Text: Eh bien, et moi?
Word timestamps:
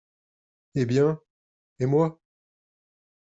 Eh 0.73 0.87
bien, 0.87 1.21
et 1.77 1.85
moi? 1.85 2.19